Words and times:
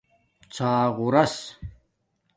ݼاغݸراس 0.55 1.35